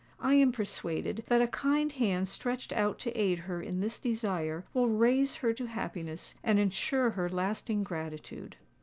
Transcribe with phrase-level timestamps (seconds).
[0.19, 4.65] I am persuaded that a kind hand stretched out to aid her in this desire,
[4.73, 8.55] will raise her to happiness, and ensure her lasting gratitude."